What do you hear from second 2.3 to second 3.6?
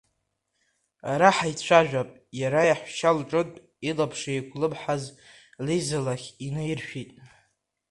иара иаҳәшьа лҿынтә